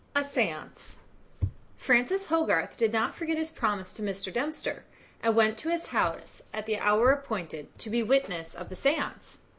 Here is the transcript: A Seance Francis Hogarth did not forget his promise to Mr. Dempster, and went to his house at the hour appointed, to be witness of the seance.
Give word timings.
A 0.15 0.23
Seance 0.23 0.97
Francis 1.77 2.25
Hogarth 2.25 2.75
did 2.75 2.91
not 2.91 3.13
forget 3.13 3.37
his 3.37 3.51
promise 3.51 3.93
to 3.93 4.01
Mr. 4.01 4.33
Dempster, 4.33 4.83
and 5.21 5.35
went 5.35 5.59
to 5.59 5.69
his 5.69 5.89
house 5.93 6.41
at 6.51 6.65
the 6.65 6.79
hour 6.79 7.11
appointed, 7.11 7.67
to 7.77 7.89
be 7.91 8.01
witness 8.01 8.55
of 8.55 8.69
the 8.69 8.75
seance. 8.75 9.37